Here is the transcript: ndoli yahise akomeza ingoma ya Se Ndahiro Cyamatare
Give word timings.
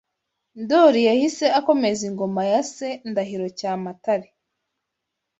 ndoli 0.63 0.99
yahise 1.09 1.45
akomeza 1.59 2.01
ingoma 2.09 2.41
ya 2.51 2.61
Se 2.73 2.89
Ndahiro 3.09 3.47
Cyamatare 3.57 4.27